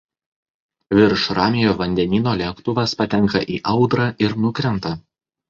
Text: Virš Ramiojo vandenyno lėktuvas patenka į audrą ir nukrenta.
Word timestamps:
Virš 0.99 1.25
Ramiojo 1.39 1.75
vandenyno 1.81 2.33
lėktuvas 2.41 2.97
patenka 3.03 3.43
į 3.59 3.61
audrą 3.75 4.09
ir 4.27 4.37
nukrenta. 4.49 4.97